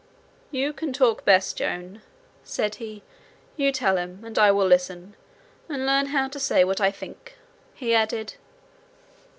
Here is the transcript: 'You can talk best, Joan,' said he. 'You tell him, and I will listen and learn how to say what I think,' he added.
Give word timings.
'You 0.49 0.73
can 0.73 0.93
talk 0.93 1.25
best, 1.25 1.55
Joan,' 1.55 2.01
said 2.43 2.73
he. 2.81 3.03
'You 3.55 3.71
tell 3.71 3.97
him, 3.97 4.23
and 4.25 4.39
I 4.39 4.49
will 4.49 4.65
listen 4.65 5.15
and 5.69 5.85
learn 5.85 6.07
how 6.07 6.27
to 6.29 6.39
say 6.39 6.63
what 6.63 6.81
I 6.81 6.89
think,' 6.89 7.37
he 7.75 7.93
added. 7.93 8.33